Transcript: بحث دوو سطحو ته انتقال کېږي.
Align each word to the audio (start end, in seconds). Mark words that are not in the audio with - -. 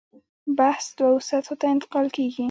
بحث 0.57 0.85
دوو 0.99 1.17
سطحو 1.29 1.55
ته 1.59 1.65
انتقال 1.73 2.07
کېږي. 2.15 2.39